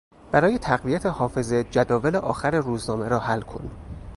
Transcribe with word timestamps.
برای 0.31 0.57
تقویت 0.57 1.05
حافظه 1.05 1.63
جداول 1.63 2.15
آخر 2.15 2.51
روزنامه 2.55 3.07
را 3.07 3.19
حل 3.19 3.41
کن. 3.41 3.71